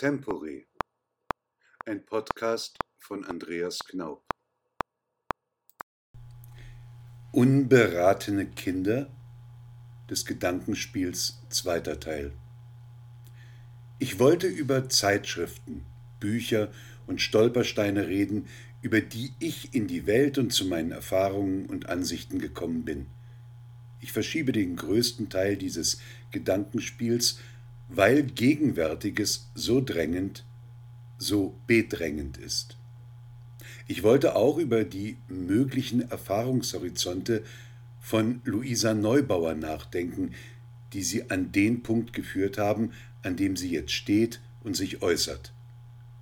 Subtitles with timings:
[0.00, 0.62] Extempore,
[1.84, 4.22] ein Podcast von Andreas Knaub.
[7.32, 9.10] Unberatene Kinder
[10.08, 12.30] des Gedankenspiels zweiter Teil.
[13.98, 15.84] Ich wollte über Zeitschriften,
[16.20, 16.70] Bücher
[17.08, 18.46] und Stolpersteine reden,
[18.82, 23.06] über die ich in die Welt und zu meinen Erfahrungen und Ansichten gekommen bin.
[24.00, 27.40] Ich verschiebe den größten Teil dieses Gedankenspiels,
[27.88, 30.44] weil Gegenwärtiges so drängend,
[31.16, 32.76] so bedrängend ist.
[33.86, 37.42] Ich wollte auch über die möglichen Erfahrungshorizonte
[38.00, 40.32] von Luisa Neubauer nachdenken,
[40.92, 45.52] die sie an den Punkt geführt haben, an dem sie jetzt steht und sich äußert.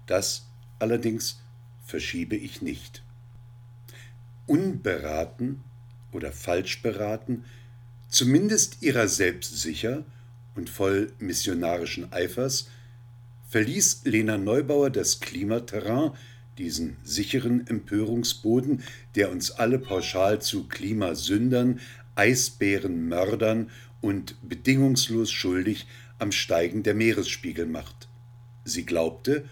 [0.06, 0.46] Das
[0.78, 1.42] allerdings
[1.84, 3.02] verschiebe ich nicht.
[4.46, 5.62] Unberaten
[6.12, 7.44] oder falsch beraten,
[8.08, 10.04] zumindest ihrer selbst sicher
[10.56, 12.68] und voll missionarischen Eifers,
[13.48, 16.12] verließ Lena Neubauer das Klimaterrain,
[16.58, 18.82] diesen sicheren Empörungsboden,
[19.14, 21.80] der uns alle pauschal zu Klimasündern,
[22.14, 25.86] Eisbärenmördern und bedingungslos schuldig
[26.18, 28.08] am Steigen der Meeresspiegel macht.
[28.64, 29.44] Sie glaubte,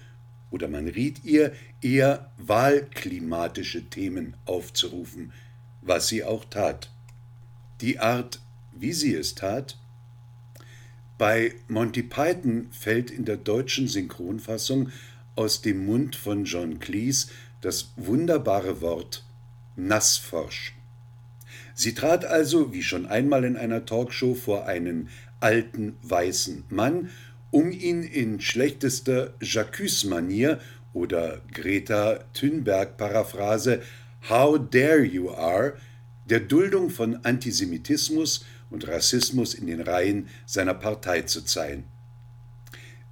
[0.50, 5.32] oder man riet ihr, eher wahlklimatische Themen aufzurufen,
[5.82, 6.91] was sie auch tat.
[7.80, 8.41] Die Art,
[8.72, 9.77] wie sie es tat,
[11.18, 14.90] bei Monty Python fällt in der deutschen Synchronfassung
[15.36, 17.28] aus dem Mund von John Cleese
[17.60, 19.24] das wunderbare Wort
[19.76, 20.74] nassforsch.
[21.74, 25.08] Sie trat also, wie schon einmal in einer Talkshow, vor einen
[25.40, 27.10] alten weißen Mann,
[27.50, 30.60] um ihn in schlechtester Jacques-Manier
[30.92, 33.82] oder Greta Thunberg-Paraphrase
[34.28, 35.74] How dare you are
[36.26, 41.84] der Duldung von Antisemitismus und Rassismus in den Reihen seiner Partei zu zeihen.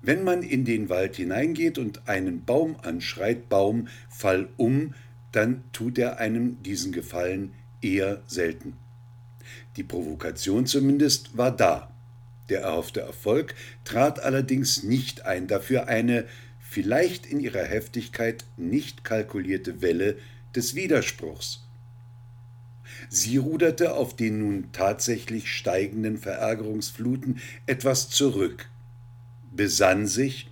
[0.03, 4.95] Wenn man in den Wald hineingeht und einen Baum anschreit, Baum, fall um,
[5.31, 8.75] dann tut er einem diesen Gefallen eher selten.
[9.77, 11.93] Die Provokation zumindest war da.
[12.49, 16.27] Der erhoffte Erfolg trat allerdings nicht ein, dafür eine
[16.59, 20.17] vielleicht in ihrer Heftigkeit nicht kalkulierte Welle
[20.55, 21.65] des Widerspruchs.
[23.09, 28.69] Sie ruderte auf den nun tatsächlich steigenden Verärgerungsfluten etwas zurück,
[29.55, 30.51] besann sich,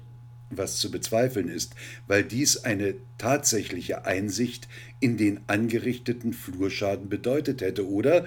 [0.50, 1.74] was zu bezweifeln ist,
[2.06, 4.68] weil dies eine tatsächliche Einsicht
[4.98, 8.26] in den angerichteten Flurschaden bedeutet hätte, oder,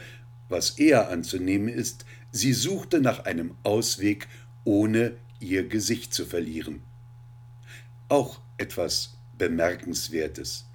[0.50, 4.28] was eher anzunehmen ist, sie suchte nach einem Ausweg,
[4.64, 6.82] ohne ihr Gesicht zu verlieren.
[8.08, 10.66] Auch etwas Bemerkenswertes.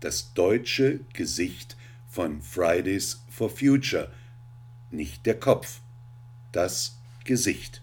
[0.00, 1.76] Das deutsche Gesicht
[2.18, 4.10] von Fridays for Future,
[4.90, 5.78] nicht der Kopf,
[6.50, 7.80] das Gesicht.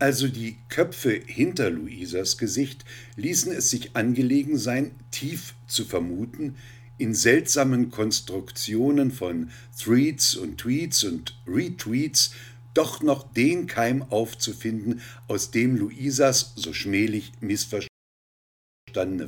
[0.00, 6.56] Also die Köpfe hinter Luisas Gesicht ließen es sich angelegen sein, tief zu vermuten,
[6.98, 12.32] in seltsamen Konstruktionen von Threads und Tweets und Retweets
[12.74, 17.86] doch noch den Keim aufzufinden, aus dem Luisas so schmählich missverstandene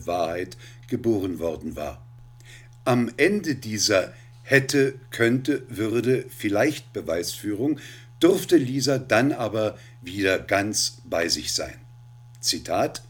[0.08, 0.56] Wahrheit
[0.88, 2.05] geboren worden war.
[2.86, 4.14] Am Ende dieser
[4.44, 7.80] hätte, könnte, würde, vielleicht Beweisführung
[8.20, 11.74] durfte Lisa dann aber wieder ganz bei sich sein.
[12.38, 13.02] Zitat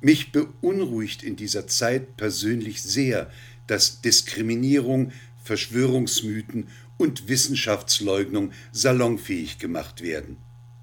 [0.00, 3.30] Mich beunruhigt in dieser Zeit persönlich sehr,
[3.66, 5.12] dass Diskriminierung,
[5.44, 10.38] Verschwörungsmythen und Wissenschaftsleugnung salonfähig gemacht werden.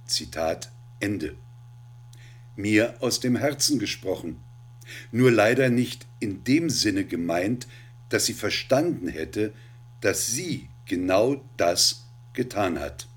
[0.06, 1.34] Zitat Ende.
[2.56, 4.38] Mir aus dem Herzen gesprochen,
[5.12, 7.66] nur leider nicht in dem Sinne gemeint,
[8.10, 9.54] dass sie verstanden hätte,
[10.02, 13.08] dass sie genau das getan hat.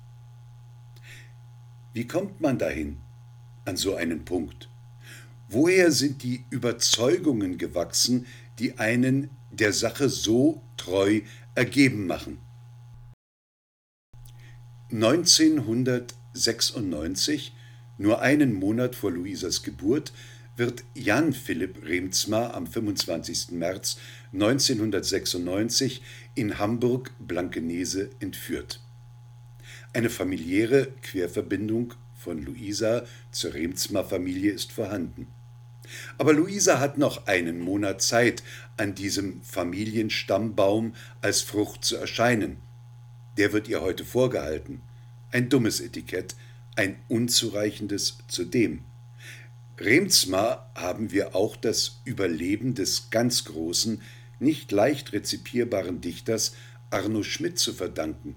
[1.93, 2.97] Wie kommt man dahin,
[3.65, 4.69] an so einen Punkt?
[5.47, 8.25] Woher sind die Überzeugungen gewachsen,
[8.59, 11.21] die einen der Sache so treu
[11.55, 12.39] ergeben machen?
[14.91, 17.53] 1996,
[17.97, 20.13] nur einen Monat vor Luisas Geburt,
[20.59, 23.51] wird Jan Philipp Remzma am 25.
[23.51, 23.97] März
[24.33, 26.03] 1996
[26.35, 28.81] in Hamburg-Blankenese entführt.
[29.93, 35.27] Eine familiäre Querverbindung von Luisa zur Remzma-Familie ist vorhanden.
[36.17, 38.43] Aber Luisa hat noch einen Monat Zeit,
[38.75, 42.57] an diesem Familienstammbaum als Frucht zu erscheinen.
[43.37, 44.81] Der wird ihr heute vorgehalten.
[45.31, 46.35] Ein dummes Etikett,
[46.75, 48.83] ein unzureichendes zudem.
[49.79, 54.01] Remzma haben wir auch das Überleben des ganz großen,
[54.39, 56.55] nicht leicht rezipierbaren Dichters
[56.89, 58.35] Arno Schmidt zu verdanken.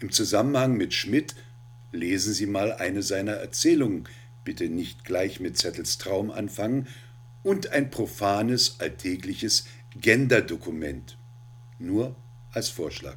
[0.00, 1.34] Im Zusammenhang mit Schmidt
[1.90, 4.04] lesen Sie mal eine seiner Erzählungen,
[4.44, 6.86] bitte nicht gleich mit Zettels Traum anfangen,
[7.42, 9.64] und ein profanes, alltägliches
[9.98, 11.16] Genderdokument.
[11.78, 12.14] Nur
[12.52, 13.16] als Vorschlag.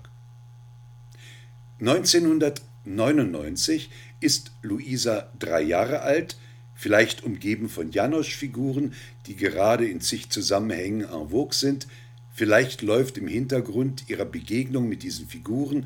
[1.80, 3.90] 1999
[4.20, 6.38] ist Luisa drei Jahre alt,
[6.82, 8.94] vielleicht umgeben von Janosch-Figuren,
[9.28, 11.86] die gerade in zig Zusammenhängen en vogue sind,
[12.34, 15.86] vielleicht läuft im Hintergrund ihrer Begegnung mit diesen Figuren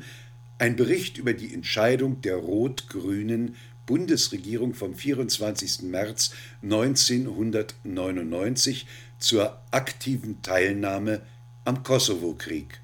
[0.58, 5.82] ein Bericht über die Entscheidung der rot-grünen Bundesregierung vom 24.
[5.82, 6.30] März
[6.62, 8.86] 1999
[9.18, 11.20] zur aktiven Teilnahme
[11.66, 12.80] am Kosovo-Krieg.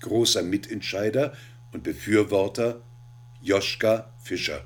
[0.00, 1.32] Großer Mitentscheider
[1.72, 2.82] und Befürworter
[3.42, 4.64] Joschka Fischer,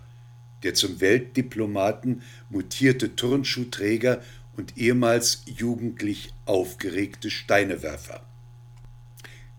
[0.63, 4.23] der zum Weltdiplomaten mutierte Turnschuhträger
[4.57, 8.27] und ehemals jugendlich aufgeregte Steinewerfer.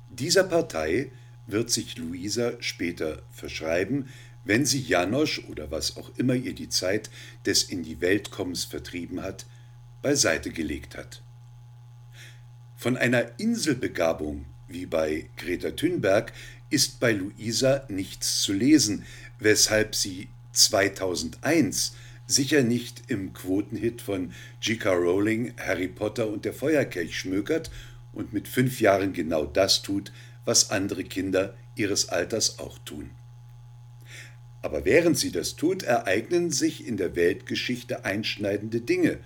[0.10, 1.12] Dieser Partei
[1.48, 4.10] wird sich Luisa später verschreiben,
[4.44, 7.10] wenn sie Janosch oder was auch immer ihr die Zeit
[7.46, 9.46] des in die Welt kommens vertrieben hat,
[10.02, 11.22] beiseite gelegt hat.
[12.76, 16.34] Von einer Inselbegabung wie bei Greta Thunberg
[16.70, 19.06] ist bei Luisa nichts zu lesen,
[19.38, 21.94] weshalb sie 2001
[22.28, 24.32] sicher nicht im Quotenhit von
[24.62, 24.94] J.K.
[24.94, 27.72] Rowling Harry Potter und der Feuerkelch schmökert
[28.14, 30.12] und mit fünf Jahren genau das tut,
[30.46, 33.12] was andere Kinder ihres Alters auch tun.
[34.62, 39.18] Aber während sie das tut, ereignen sich in der Weltgeschichte einschneidende Dinge.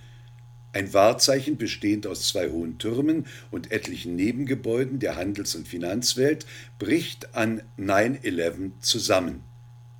[0.71, 6.45] Ein Wahrzeichen bestehend aus zwei hohen Türmen und etlichen Nebengebäuden der Handels- und Finanzwelt
[6.79, 9.43] bricht an 9-11 zusammen.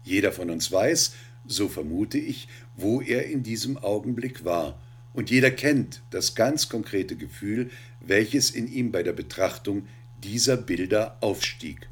[0.05, 1.13] Jeder von uns weiß,
[1.47, 2.47] so vermute ich,
[2.77, 4.79] wo er in diesem Augenblick war.
[5.13, 9.87] Und jeder kennt das ganz konkrete Gefühl, welches in ihm bei der Betrachtung
[10.23, 11.89] dieser Bilder aufstieg.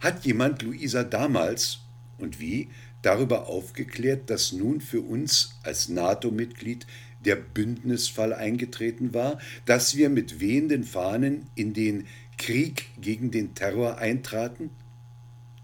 [0.00, 1.80] Hat jemand Luisa damals
[2.16, 2.68] und wie
[3.02, 6.86] darüber aufgeklärt, dass nun für uns als NATO-Mitglied
[7.24, 12.06] der Bündnisfall eingetreten war, dass wir mit wehenden Fahnen in den
[12.38, 14.70] Krieg gegen den Terror eintraten?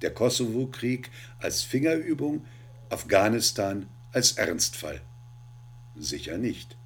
[0.05, 2.45] Der Kosovo-Krieg als Fingerübung,
[2.91, 5.01] Afghanistan als Ernstfall?
[5.97, 6.77] Sicher nicht.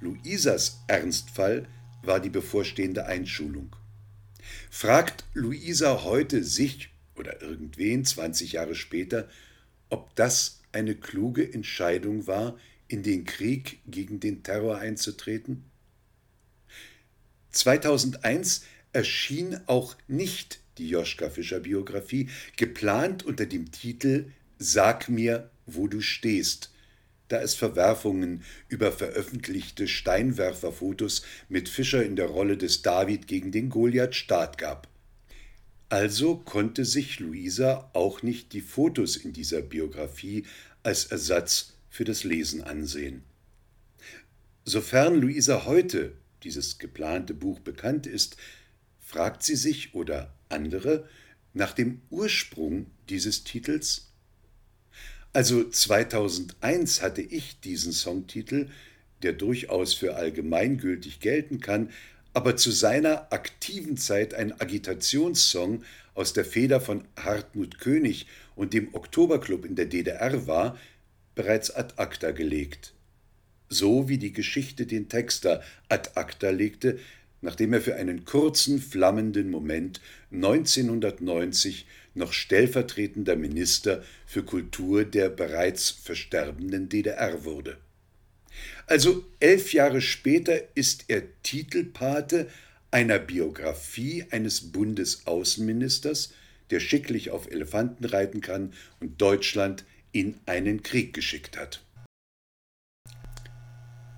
[0.00, 1.66] Luisas Ernstfall
[2.02, 3.74] war die bevorstehende Einschulung.
[4.70, 9.28] Fragt Luisa heute sich oder irgendwen 20 Jahre später,
[9.88, 15.64] ob das eine kluge Entscheidung war, in den Krieg gegen den Terror einzutreten?
[17.50, 18.62] 2001
[18.92, 24.26] erschien auch nicht die Joschka Fischer Biografie, geplant unter dem Titel
[24.58, 26.70] Sag mir, wo du stehst,
[27.28, 33.70] da es Verwerfungen über veröffentlichte Steinwerferfotos mit Fischer in der Rolle des David gegen den
[33.70, 34.88] Goliath Staat gab.
[35.88, 40.44] Also konnte sich Luisa auch nicht die Fotos in dieser Biografie
[40.82, 43.22] als Ersatz für das Lesen ansehen.
[44.64, 46.12] Sofern Luisa heute
[46.42, 48.36] dieses geplante Buch bekannt ist,
[49.04, 51.08] fragt sie sich oder andere
[51.52, 54.10] nach dem Ursprung dieses Titels?
[55.32, 58.68] Also 2001 hatte ich diesen Songtitel,
[59.22, 61.90] der durchaus für allgemeingültig gelten kann,
[62.32, 68.26] aber zu seiner aktiven Zeit ein Agitationssong aus der Feder von Hartmut König
[68.56, 70.78] und dem Oktoberclub in der DDR war,
[71.34, 72.94] bereits ad acta gelegt.
[73.68, 76.98] So wie die Geschichte den Texter ad acta legte,
[77.44, 80.00] nachdem er für einen kurzen, flammenden Moment
[80.32, 87.76] 1990 noch stellvertretender Minister für Kultur der bereits versterbenden DDR wurde.
[88.86, 92.48] Also elf Jahre später ist er Titelpate
[92.90, 96.32] einer Biografie eines Bundesaußenministers,
[96.70, 101.82] der schicklich auf Elefanten reiten kann und Deutschland in einen Krieg geschickt hat.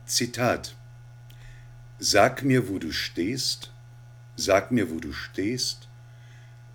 [0.07, 0.77] Zitat
[1.99, 3.73] Sag mir, wo du stehst,
[4.37, 5.89] sag mir, wo du stehst,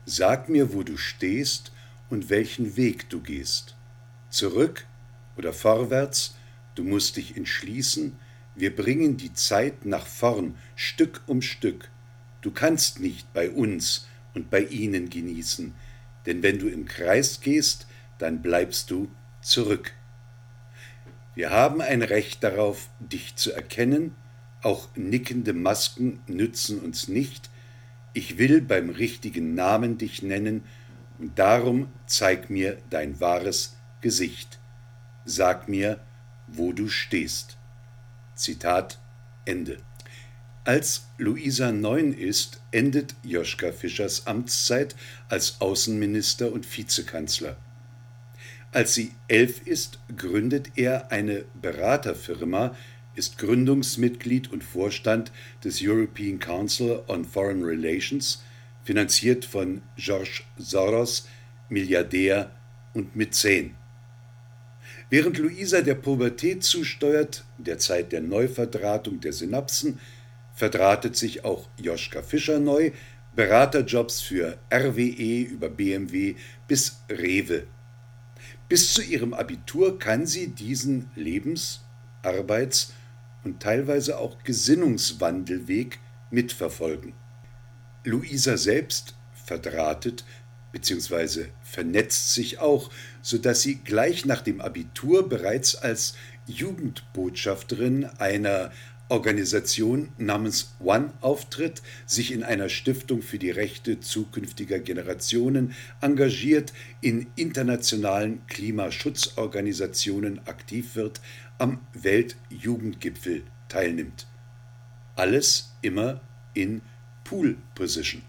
[0.05, 1.71] sag mir, wo du stehst
[2.09, 3.75] und welchen Weg du gehst,
[4.29, 4.85] zurück
[5.37, 6.35] oder vorwärts,
[6.75, 8.17] Du musst dich entschließen,
[8.55, 11.89] wir bringen die Zeit nach vorn, Stück um Stück.
[12.41, 15.73] Du kannst nicht bei uns und bei ihnen genießen,
[16.25, 17.87] denn wenn du im Kreis gehst,
[18.19, 19.11] dann bleibst du
[19.41, 19.93] zurück.
[21.35, 24.15] Wir haben ein Recht darauf, dich zu erkennen,
[24.61, 27.49] auch nickende Masken nützen uns nicht,
[28.13, 30.63] ich will beim richtigen Namen dich nennen,
[31.17, 34.59] und darum zeig mir dein wahres Gesicht.
[35.23, 35.99] Sag mir,
[36.47, 37.57] wo du stehst.
[38.35, 38.99] Zitat
[39.45, 39.77] Ende.
[40.63, 44.95] Als Luisa neun ist, endet Joschka Fischers Amtszeit
[45.29, 47.55] als Außenminister und Vizekanzler.
[48.71, 52.75] Als sie elf ist, gründet er eine Beraterfirma,
[53.15, 55.31] ist Gründungsmitglied und Vorstand
[55.63, 58.43] des European Council on Foreign Relations,
[58.83, 61.27] finanziert von George Soros,
[61.69, 62.51] Milliardär
[62.93, 63.75] und Mäzen.
[65.09, 69.99] Während Luisa der Pubertät zusteuert, der Zeit der Neuverdrahtung der Synapsen,
[70.53, 72.91] verdrahtet sich auch Joschka Fischer neu,
[73.35, 76.35] Beraterjobs für RWE über BMW
[76.67, 77.67] bis Rewe.
[78.67, 81.81] Bis zu ihrem Abitur kann sie diesen Lebens-,
[82.23, 82.93] Arbeits-
[83.43, 87.13] und teilweise auch Gesinnungswandelweg mitverfolgen.
[88.03, 90.23] Luisa selbst verdrahtet
[90.71, 91.45] bzw.
[91.63, 96.15] vernetzt sich auch, sodass sie gleich nach dem Abitur bereits als
[96.47, 98.71] Jugendbotschafterin einer
[99.11, 107.27] Organisation namens One auftritt, sich in einer Stiftung für die Rechte zukünftiger Generationen engagiert, in
[107.35, 111.19] internationalen Klimaschutzorganisationen aktiv wird,
[111.57, 114.27] am Weltjugendgipfel teilnimmt.
[115.17, 116.21] Alles immer
[116.53, 116.81] in
[117.25, 118.21] Pool Position.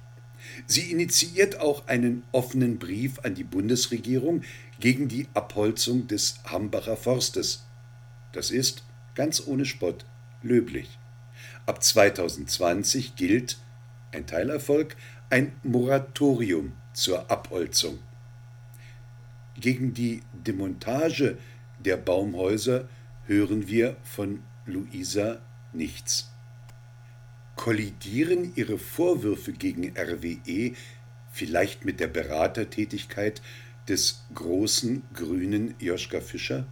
[0.66, 4.42] Sie initiiert auch einen offenen Brief an die Bundesregierung
[4.80, 7.66] gegen die Abholzung des Hambacher Forstes.
[8.32, 8.82] Das ist,
[9.14, 10.04] ganz ohne Spott,
[10.42, 10.98] löblich.
[11.66, 13.58] Ab 2020 gilt,
[14.12, 14.96] ein Teilerfolg,
[15.30, 17.98] ein Moratorium zur Abholzung.
[19.58, 21.38] Gegen die Demontage
[21.78, 22.88] der Baumhäuser
[23.26, 25.40] hören wir von Luisa
[25.72, 26.30] nichts.
[27.56, 30.72] Kollidieren ihre Vorwürfe gegen RWE
[31.30, 33.40] vielleicht mit der Beratertätigkeit
[33.88, 36.66] des großen grünen Joschka Fischer?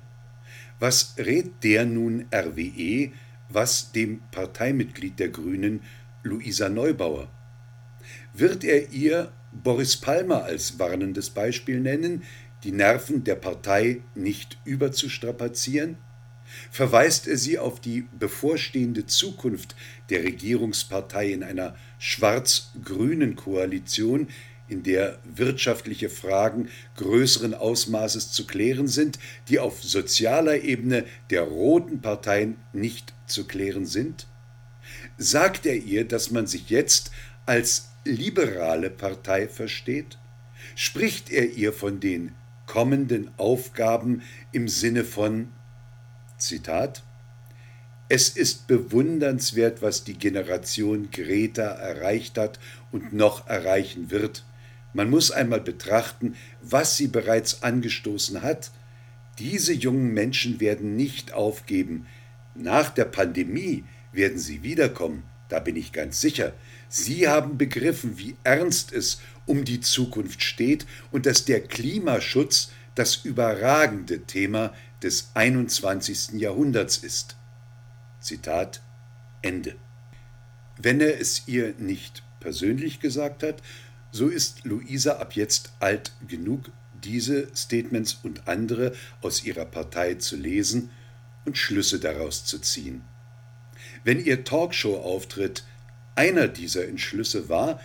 [0.78, 3.12] Was rät der nun RWE,
[3.50, 5.83] was dem Parteimitglied der Grünen
[6.23, 7.28] Luisa Neubauer?
[8.33, 12.23] Wird er ihr Boris Palmer als warnendes Beispiel nennen,
[12.62, 15.97] die Nerven der Partei nicht überzustrapazieren?
[16.71, 19.76] Verweist er sie auf die bevorstehende Zukunft
[20.09, 24.28] der Regierungspartei in einer schwarz-grünen Koalition,
[24.70, 32.00] in der wirtschaftliche Fragen größeren Ausmaßes zu klären sind, die auf sozialer Ebene der roten
[32.00, 34.26] Parteien nicht zu klären sind?
[35.18, 37.10] Sagt er ihr, dass man sich jetzt
[37.46, 40.18] als liberale Partei versteht?
[40.74, 42.32] Spricht er ihr von den
[42.66, 44.22] kommenden Aufgaben
[44.52, 45.48] im Sinne von,
[46.38, 47.02] Zitat,
[48.08, 52.58] es ist bewundernswert, was die Generation Greta erreicht hat
[52.90, 54.44] und noch erreichen wird.
[54.92, 58.70] Man muss einmal betrachten, was sie bereits angestoßen hat.
[59.38, 62.06] Diese jungen Menschen werden nicht aufgeben.
[62.54, 66.52] Nach der Pandemie werden sie wiederkommen, da bin ich ganz sicher.
[66.88, 73.16] Sie haben begriffen, wie ernst es um die Zukunft steht und dass der Klimaschutz das
[73.16, 76.40] überragende Thema des 21.
[76.40, 77.37] Jahrhunderts ist.
[78.20, 78.82] Zitat
[79.42, 79.75] Ende.
[80.76, 83.62] Wenn er es ihr nicht persönlich gesagt hat,
[84.12, 86.70] so ist Luisa ab jetzt alt genug,
[87.04, 90.90] diese Statements und andere aus ihrer Partei zu lesen
[91.44, 93.02] und Schlüsse daraus zu ziehen.
[94.04, 95.64] Wenn ihr Talkshow-Auftritt
[96.14, 97.80] einer dieser Entschlüsse war,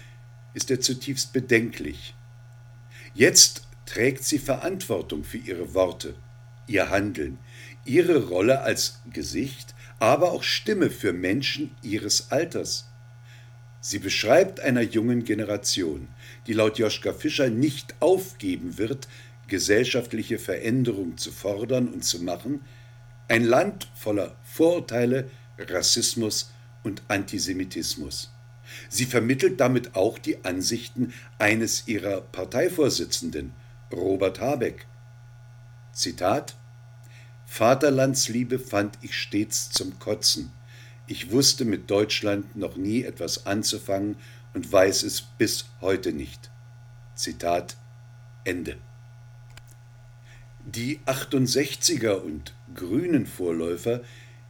[0.53, 2.15] ist er zutiefst bedenklich.
[3.13, 6.15] Jetzt trägt sie Verantwortung für ihre Worte,
[6.67, 7.37] ihr Handeln,
[7.85, 12.89] ihre Rolle als Gesicht, aber auch Stimme für Menschen ihres Alters.
[13.79, 16.07] Sie beschreibt einer jungen Generation,
[16.47, 19.07] die laut Joschka Fischer nicht aufgeben wird,
[19.47, 22.61] gesellschaftliche Veränderung zu fordern und zu machen,
[23.27, 26.51] ein Land voller Vorurteile, Rassismus
[26.83, 28.31] und Antisemitismus.
[28.89, 33.53] Sie vermittelt damit auch die Ansichten eines ihrer Parteivorsitzenden,
[33.91, 34.87] Robert Habeck.
[35.93, 36.55] Zitat
[37.45, 40.51] Vaterlandsliebe fand ich stets zum Kotzen.
[41.07, 44.17] Ich wusste mit Deutschland noch nie etwas anzufangen
[44.55, 46.49] und weiß es bis heute nicht.
[47.13, 47.77] Zitat
[48.45, 48.77] Ende.
[50.65, 54.01] Die 68er und grünen Vorläufer,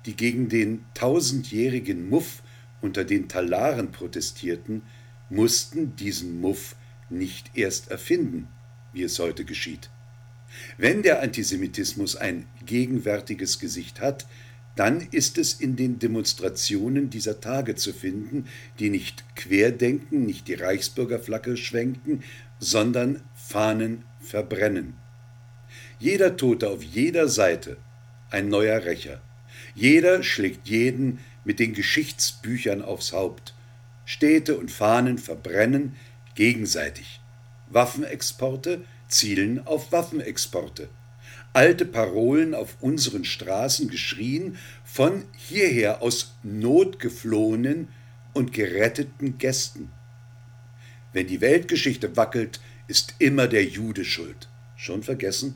[0.06, 2.44] die gegen den tausendjährigen Muff
[2.82, 4.84] unter den Talaren protestierten,
[5.30, 6.76] mussten diesen Muff
[7.10, 8.48] nicht erst erfinden,
[8.94, 9.90] wie es heute geschieht.
[10.78, 14.28] Wenn der Antisemitismus ein gegenwärtiges Gesicht hat,
[14.76, 18.48] dann ist es in den Demonstrationen dieser Tage zu finden,
[18.80, 22.24] die nicht querdenken, nicht die Reichsbürgerflagge schwenken,
[22.60, 24.96] sondern Fahnen verbrennen.
[26.00, 27.78] Jeder Tote auf jeder Seite
[28.30, 29.22] ein neuer Rächer.
[29.76, 33.54] Jeder schlägt jeden mit den Geschichtsbüchern aufs Haupt.
[34.06, 35.96] Städte und Fahnen verbrennen
[36.36, 37.22] gegenseitig.
[37.70, 40.90] Waffenexporte zielen auf Waffenexporte.
[41.56, 47.88] Alte Parolen auf unseren Straßen geschrien von hierher aus Not geflohenen
[48.34, 49.90] und geretteten Gästen.
[51.14, 54.50] Wenn die Weltgeschichte wackelt, ist immer der Jude schuld.
[54.76, 55.56] Schon vergessen?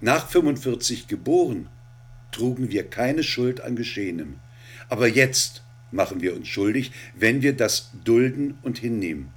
[0.00, 1.68] Nach 45 geboren,
[2.32, 4.36] trugen wir keine Schuld an Geschehenem.
[4.88, 9.34] Aber jetzt machen wir uns schuldig, wenn wir das dulden und hinnehmen.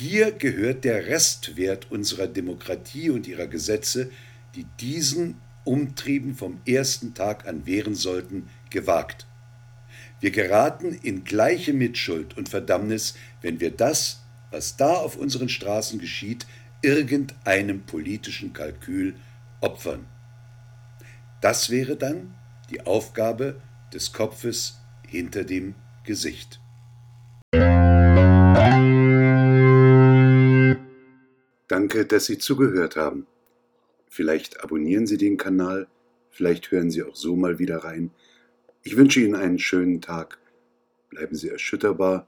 [0.00, 4.10] Hier gehört der Restwert unserer Demokratie und ihrer Gesetze,
[4.54, 9.26] die diesen Umtrieben vom ersten Tag an wehren sollten, gewagt.
[10.18, 15.98] Wir geraten in gleiche Mitschuld und Verdammnis, wenn wir das, was da auf unseren Straßen
[15.98, 16.46] geschieht,
[16.80, 19.16] irgendeinem politischen Kalkül
[19.60, 20.06] opfern.
[21.42, 22.34] Das wäre dann
[22.70, 23.60] die Aufgabe
[23.92, 26.58] des Kopfes hinter dem Gesicht.
[31.70, 33.28] Danke, dass Sie zugehört haben.
[34.08, 35.86] Vielleicht abonnieren Sie den Kanal,
[36.28, 38.10] vielleicht hören Sie auch so mal wieder rein.
[38.82, 40.40] Ich wünsche Ihnen einen schönen Tag.
[41.10, 42.26] Bleiben Sie erschütterbar,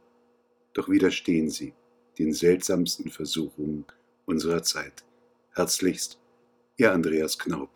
[0.75, 1.75] doch widerstehen Sie
[2.21, 3.85] den seltsamsten Versuchungen
[4.27, 5.03] unserer Zeit.
[5.51, 6.21] Herzlichst,
[6.77, 7.71] Ihr Andreas Knaub.